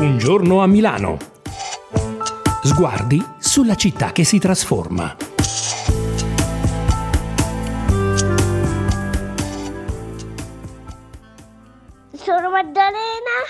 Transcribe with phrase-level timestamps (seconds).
[0.00, 1.16] Un giorno a Milano.
[2.62, 5.16] Sguardi sulla città che si trasforma.
[12.12, 13.42] Sono Maddalena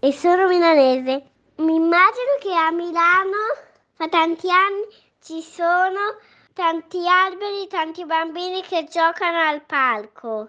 [0.00, 1.32] e sono milanese.
[1.56, 3.60] Mi immagino che a Milano
[3.92, 4.86] fa tanti anni
[5.22, 6.16] ci sono
[6.54, 10.48] tanti alberi, tanti bambini che giocano al palco.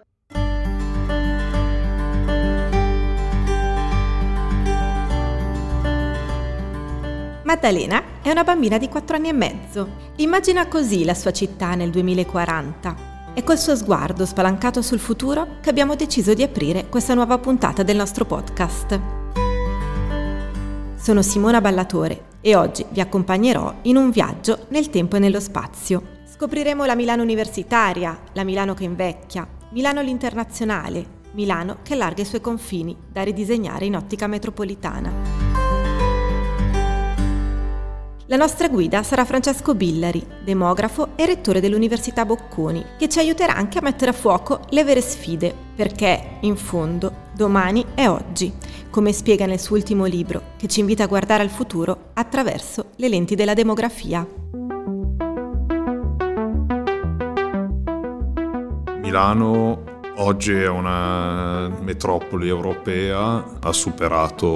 [7.44, 9.88] Maddalena è una bambina di 4 anni e mezzo.
[10.16, 13.10] Immagina così la sua città nel 2040.
[13.34, 17.82] È col suo sguardo spalancato sul futuro che abbiamo deciso di aprire questa nuova puntata
[17.82, 19.00] del nostro podcast.
[20.94, 26.20] Sono Simona Ballatore e oggi vi accompagnerò in un viaggio nel tempo e nello spazio.
[26.24, 32.40] Scopriremo la Milano universitaria, la Milano che invecchia, Milano l'internazionale, Milano che allarga i suoi
[32.40, 35.41] confini da ridisegnare in ottica metropolitana.
[38.32, 43.76] La nostra guida sarà Francesco Billari, demografo e rettore dell'Università Bocconi, che ci aiuterà anche
[43.76, 48.50] a mettere a fuoco le vere sfide, perché, in fondo, domani è oggi,
[48.88, 53.08] come spiega nel suo ultimo libro, che ci invita a guardare al futuro attraverso le
[53.10, 54.26] lenti della demografia.
[59.02, 59.91] Milano
[60.24, 64.46] Oggi è una metropoli europea, ha superato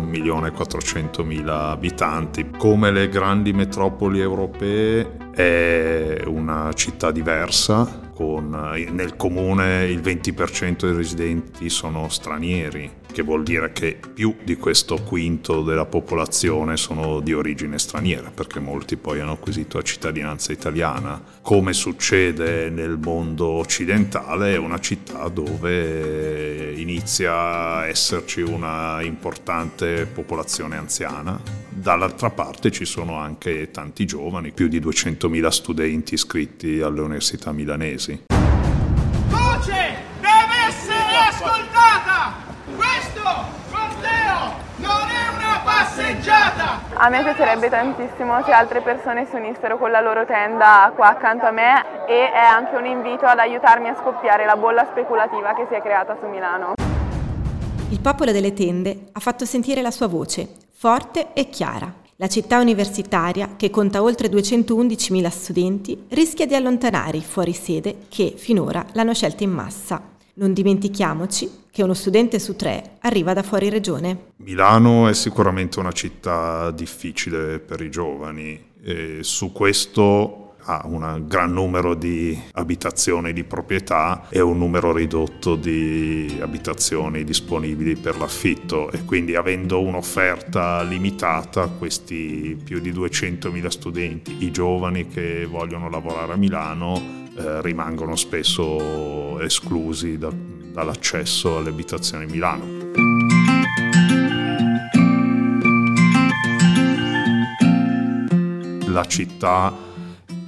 [0.00, 2.50] 1.400.000 abitanti.
[2.58, 8.50] Come le grandi metropoli europee è una città diversa, con
[8.90, 14.96] nel comune il 20% dei residenti sono stranieri che vuol dire che più di questo
[15.02, 21.22] quinto della popolazione sono di origine straniera, perché molti poi hanno acquisito la cittadinanza italiana.
[21.42, 30.76] Come succede nel mondo occidentale, è una città dove inizia a esserci una importante popolazione
[30.76, 31.61] anziana.
[31.74, 38.24] Dall'altra parte ci sono anche tanti giovani, più di 200.000 studenti iscritti alle università milanesi.
[38.28, 42.34] Voce deve essere ascoltata!
[42.76, 43.22] Questo
[43.70, 46.82] corteo non è una passeggiata!
[46.92, 51.46] A me piacerebbe tantissimo se altre persone si unissero con la loro tenda qua accanto
[51.46, 55.66] a me e è anche un invito ad aiutarmi a scoppiare la bolla speculativa che
[55.70, 56.74] si è creata su Milano.
[57.88, 61.94] Il popolo delle tende ha fatto sentire la sua voce, forte e chiara.
[62.16, 68.84] La città universitaria, che conta oltre 211.000 studenti, rischia di allontanare i fuorisede che finora
[68.94, 70.02] l'hanno scelta in massa.
[70.34, 74.32] Non dimentichiamoci che uno studente su tre arriva da fuori regione.
[74.38, 81.52] Milano è sicuramente una città difficile per i giovani e su questo ha un gran
[81.52, 89.04] numero di abitazioni di proprietà e un numero ridotto di abitazioni disponibili per l'affitto e
[89.04, 96.36] quindi avendo un'offerta limitata questi più di 200.000 studenti, i giovani che vogliono lavorare a
[96.36, 102.80] Milano eh, rimangono spesso esclusi da, dall'accesso alle abitazioni di Milano.
[108.86, 109.90] La città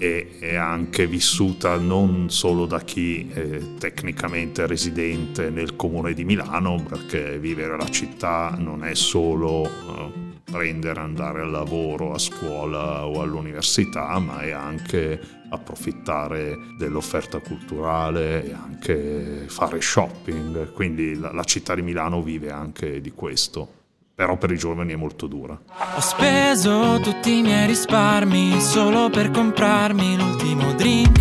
[0.04, 6.82] è, è, anche vissuta non solo da chi è tecnicamente residente nel comune di Milano,
[6.87, 10.12] perché vivere la città non è solo eh,
[10.44, 18.53] prendere, andare al lavoro, a scuola o all'università, ma è anche approfittare dell'offerta culturale e
[18.53, 20.72] anche fare shopping.
[20.72, 23.82] Quindi la, la città di Milano vive anche di questo
[24.14, 25.58] però per i giovani è molto dura.
[25.97, 31.20] Ho speso tutti i miei risparmi solo per comprarmi l'ultimo drink.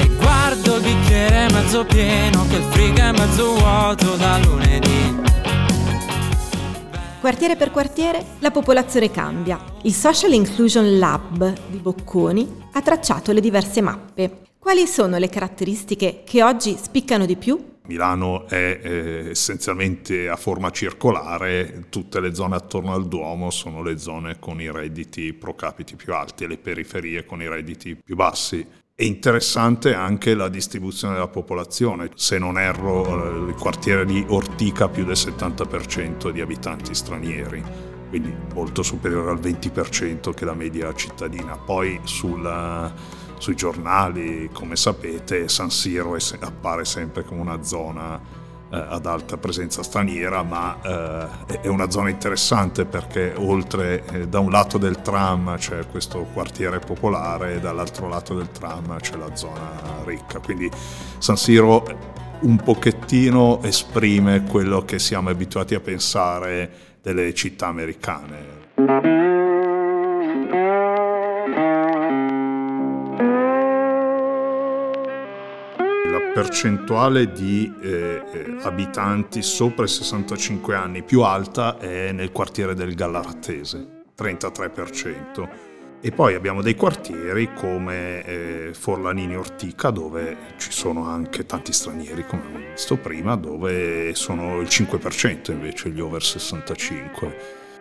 [0.00, 5.22] E guardo il bicchiere mezzo pieno, che il frigo è mezzo vuoto da lunedì.
[7.20, 9.62] Quartiere per quartiere la popolazione cambia.
[9.82, 14.42] Il Social Inclusion Lab di Bocconi ha tracciato le diverse mappe.
[14.58, 17.72] Quali sono le caratteristiche che oggi spiccano di più?
[17.86, 23.98] Milano è eh, essenzialmente a forma circolare, tutte le zone attorno al Duomo sono le
[23.98, 28.16] zone con i redditi pro capite più alti e le periferie con i redditi più
[28.16, 28.66] bassi.
[28.96, 32.08] È interessante anche la distribuzione della popolazione.
[32.14, 37.62] Se non erro, eh, il quartiere di Ortica ha più del 70% di abitanti stranieri,
[38.08, 41.58] quindi molto superiore al 20% che la media cittadina.
[41.58, 42.94] Poi sulla,
[43.38, 49.82] sui giornali, come sapete, San Siro appare sempre come una zona eh, ad alta presenza
[49.82, 55.56] straniera, ma eh, è una zona interessante perché oltre eh, da un lato del tram
[55.56, 60.40] c'è questo quartiere popolare e dall'altro lato del tram c'è la zona ricca.
[60.40, 60.70] Quindi
[61.18, 61.86] San Siro
[62.40, 66.70] un pochettino esprime quello che siamo abituati a pensare
[67.00, 68.62] delle città americane.
[76.14, 82.74] La percentuale di eh, eh, abitanti sopra i 65 anni più alta è nel quartiere
[82.74, 85.48] del Gallaratese, 33%.
[86.00, 92.24] E poi abbiamo dei quartieri come eh, Forlanini Ortica dove ci sono anche tanti stranieri,
[92.24, 97.36] come abbiamo visto prima, dove sono il 5% invece gli over 65.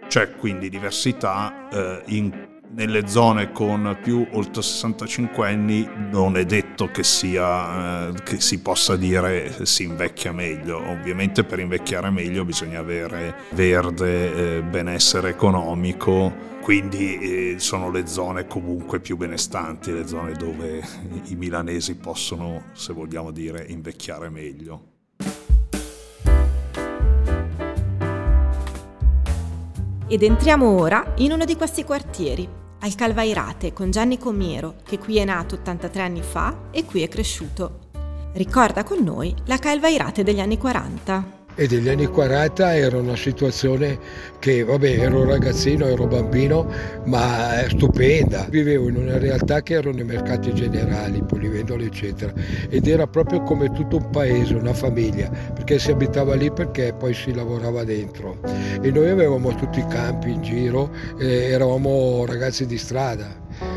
[0.07, 6.88] C'è quindi diversità eh, in nelle zone con più oltre 65 anni non è detto
[6.88, 10.78] che, sia, eh, che si possa dire si invecchia meglio.
[10.78, 18.48] Ovviamente per invecchiare meglio bisogna avere verde, eh, benessere economico, quindi eh, sono le zone
[18.48, 20.81] comunque più benestanti, le zone dove
[21.26, 24.92] i milanesi possono, se vogliamo dire, invecchiare meglio.
[30.08, 32.48] Ed entriamo ora in uno di questi quartieri,
[32.83, 37.07] al Calvairate con Gianni Comiero, che qui è nato 83 anni fa e qui è
[37.07, 37.80] cresciuto.
[38.33, 43.98] Ricorda con noi la Calvairate degli anni 40 e degli anni 40 era una situazione
[44.40, 46.68] che, vabbè, ero ragazzino, ero bambino,
[47.06, 48.48] ma stupenda.
[48.50, 52.34] Vivevo in una realtà che erano i mercati generali, Polivendolo, eccetera,
[52.70, 57.14] ed era proprio come tutto un paese, una famiglia, perché si abitava lì perché poi
[57.14, 58.38] si lavorava dentro.
[58.82, 63.28] E noi avevamo tutti i campi in giro, eravamo ragazzi di strada,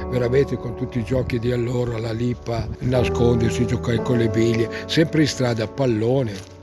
[0.08, 5.22] veramente con tutti i giochi di allora, la lippa, nascondersi, giocare con le biglie, sempre
[5.22, 6.55] in strada, pallone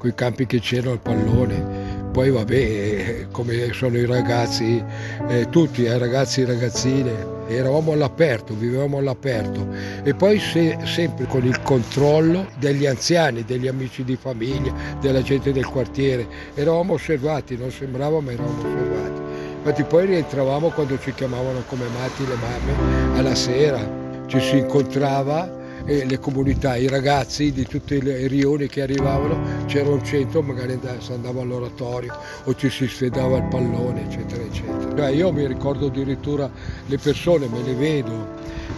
[0.00, 2.08] quei campi che c'erano al pallone.
[2.10, 4.82] Poi vabbè, come sono i ragazzi,
[5.28, 7.12] eh, tutti, eh, ragazzi e ragazzine,
[7.48, 9.68] eravamo all'aperto, vivevamo all'aperto
[10.02, 15.52] e poi se, sempre con il controllo degli anziani, degli amici di famiglia, della gente
[15.52, 16.26] del quartiere.
[16.54, 19.20] Eravamo osservati, non sembrava ma eravamo osservati.
[19.58, 23.78] Infatti poi rientravamo quando ci chiamavano come matti le mamme alla sera,
[24.26, 29.90] ci si incontrava e le comunità, i ragazzi di tutti i rioni che arrivavano, c'era
[29.90, 35.08] un centro, magari si andava all'oratorio o ci si sfidava al pallone, eccetera, eccetera.
[35.08, 36.50] Io mi ricordo addirittura
[36.86, 38.28] le persone, me le vedo,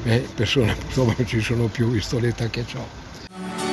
[0.04, 3.00] eh, persone purtroppo non ci sono più, visto l'età che ho.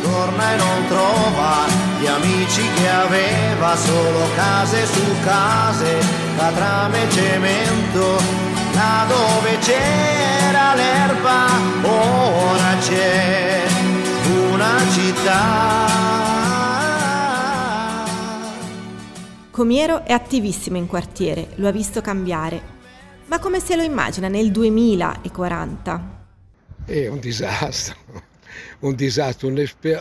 [0.01, 1.65] Torna e non trova
[1.99, 5.97] gli amici che aveva, solo case su case,
[6.37, 8.49] catrame e cemento
[8.79, 11.47] là dove c'era l'erba,
[11.81, 13.19] ora c'è
[15.29, 15.87] città.
[19.51, 22.77] Comiero è attivissimo in quartiere, lo ha visto cambiare.
[23.27, 26.17] Ma come se lo immagina nel 2040?
[26.85, 27.95] È un disastro,
[28.79, 29.51] un disastro,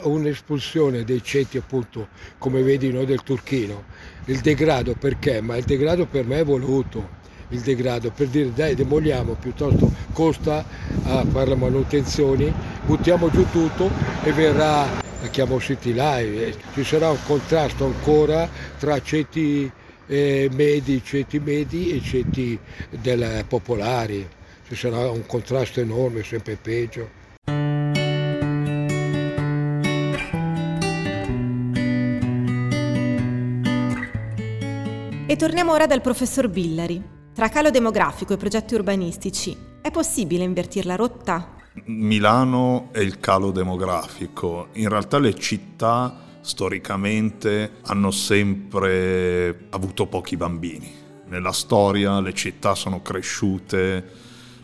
[0.05, 2.09] un'espulsione dei ceti appunto,
[2.39, 3.85] come vedi noi del Turchino.
[4.27, 5.43] Il degrado perché?
[5.43, 7.17] Ma il degrado per me è voluto
[7.51, 10.63] il degrado per dire dai demoliamo piuttosto costa
[11.05, 12.53] a fare le manutenzioni
[12.85, 13.91] buttiamo giù tutto
[14.23, 18.49] e verrà chiamo city life ci sarà un contrasto ancora
[18.79, 19.71] tra ceti
[20.09, 22.59] eh, medi ceti medi e ceti
[22.91, 24.27] del, popolari.
[24.67, 27.17] Ci sarà un contrasto enorme sempre peggio.
[35.31, 37.03] E torniamo ora dal professor Billari,
[37.35, 41.58] tra calo demografico e progetti urbanistici, è possibile invertire la rotta?
[41.87, 44.69] Milano è il calo demografico.
[44.75, 50.91] In realtà le città storicamente hanno sempre avuto pochi bambini.
[51.27, 54.03] Nella storia le città sono cresciute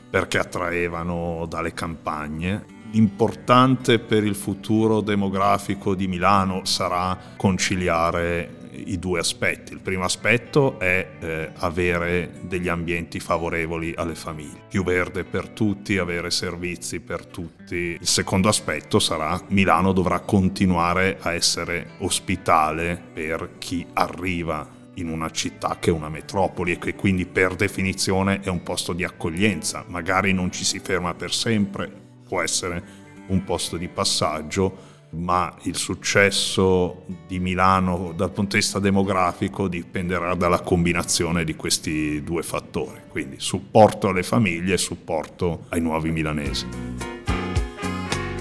[0.08, 2.64] perché attraevano dalle campagne.
[2.92, 9.72] L'importante per il futuro demografico di Milano sarà conciliare i due aspetti.
[9.72, 15.98] Il primo aspetto è eh, avere degli ambienti favorevoli alle famiglie, più verde per tutti,
[15.98, 17.96] avere servizi per tutti.
[18.00, 25.30] Il secondo aspetto sarà Milano dovrà continuare a essere ospitale per chi arriva in una
[25.30, 29.84] città che è una metropoli e che quindi per definizione è un posto di accoglienza.
[29.88, 31.90] Magari non ci si ferma per sempre,
[32.26, 38.78] può essere un posto di passaggio, ma il successo di Milano dal punto di vista
[38.78, 45.80] demografico dipenderà dalla combinazione di questi due fattori, quindi supporto alle famiglie e supporto ai
[45.80, 46.66] nuovi milanesi.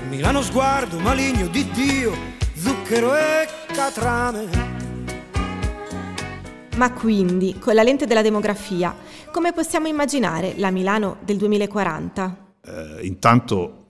[0.10, 2.14] Milano sguardo maligno di Dio,
[2.56, 4.72] zucchero e catrame.
[6.76, 8.96] Ma quindi, con la lente della demografia,
[9.32, 12.38] come possiamo immaginare la Milano del 2040?
[12.66, 13.83] Eh, intanto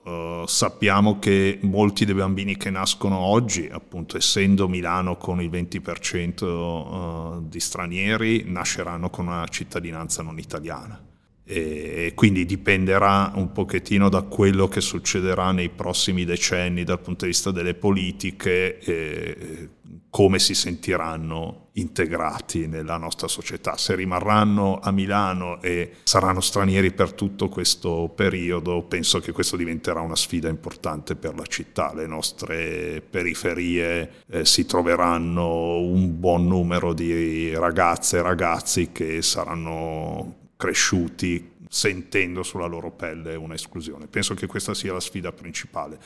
[0.46, 7.48] sappiamo che molti dei bambini che nascono oggi, appunto essendo Milano con il 20% uh,
[7.48, 11.12] di stranieri, nasceranno con una cittadinanza non italiana
[11.44, 17.32] e quindi dipenderà un pochettino da quello che succederà nei prossimi decenni dal punto di
[17.32, 19.68] vista delle politiche e
[20.08, 23.76] come si sentiranno integrati nella nostra società.
[23.76, 30.00] Se rimarranno a Milano e saranno stranieri per tutto questo periodo, penso che questo diventerà
[30.00, 31.92] una sfida importante per la città.
[31.92, 40.42] Le nostre periferie eh, si troveranno un buon numero di ragazze e ragazzi che saranno
[40.56, 44.06] cresciuti sentendo sulla loro pelle un'esclusione.
[44.06, 45.98] Penso che questa sia la sfida principale.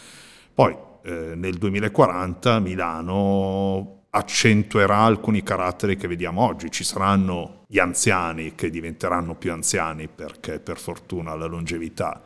[0.55, 6.71] Poi eh, nel 2040 Milano accentuerà alcuni caratteri che vediamo oggi.
[6.71, 12.23] Ci saranno gli anziani che diventeranno più anziani perché per fortuna la longevità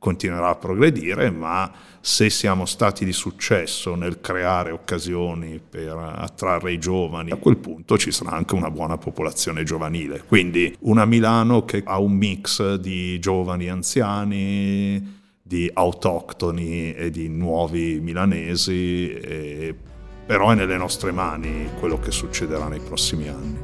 [0.00, 6.78] continuerà a progredire, ma se siamo stati di successo nel creare occasioni per attrarre i
[6.78, 10.24] giovani, a quel punto ci sarà anche una buona popolazione giovanile.
[10.26, 18.00] Quindi una Milano che ha un mix di giovani anziani, di autoctoni e di nuovi
[18.00, 19.76] milanesi, e
[20.24, 23.58] però è nelle nostre mani quello che succederà nei prossimi anni.